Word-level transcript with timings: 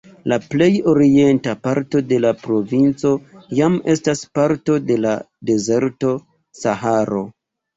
La 0.31 0.37
plej 0.51 0.69
orienta 0.93 1.53
parto 1.67 2.01
de 2.13 2.17
la 2.23 2.31
provinco 2.47 3.13
jam 3.59 3.77
estas 3.95 4.25
parto 4.39 4.79
de 4.89 4.99
la 5.05 5.15
dezerto 5.53 6.19
Saharo. 6.65 7.25